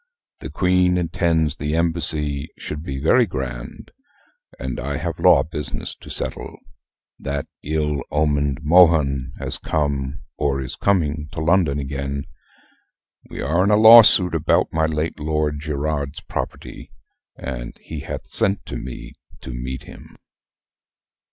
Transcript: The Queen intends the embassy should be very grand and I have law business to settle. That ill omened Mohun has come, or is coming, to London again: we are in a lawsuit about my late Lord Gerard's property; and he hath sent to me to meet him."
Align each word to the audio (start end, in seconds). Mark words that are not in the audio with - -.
The 0.39 0.49
Queen 0.49 0.97
intends 0.97 1.55
the 1.57 1.75
embassy 1.75 2.49
should 2.57 2.81
be 2.81 2.97
very 2.99 3.27
grand 3.27 3.91
and 4.57 4.79
I 4.79 4.97
have 4.97 5.19
law 5.19 5.43
business 5.43 5.93
to 5.97 6.09
settle. 6.09 6.57
That 7.19 7.45
ill 7.63 8.01
omened 8.09 8.61
Mohun 8.63 9.33
has 9.37 9.59
come, 9.59 10.21
or 10.37 10.59
is 10.59 10.75
coming, 10.75 11.29
to 11.33 11.39
London 11.39 11.77
again: 11.77 12.23
we 13.29 13.41
are 13.41 13.63
in 13.63 13.69
a 13.69 13.77
lawsuit 13.77 14.33
about 14.33 14.73
my 14.73 14.87
late 14.87 15.19
Lord 15.19 15.59
Gerard's 15.59 16.21
property; 16.21 16.89
and 17.35 17.77
he 17.79 17.99
hath 17.99 18.25
sent 18.25 18.65
to 18.65 18.77
me 18.77 19.13
to 19.41 19.51
meet 19.53 19.83
him." 19.83 20.17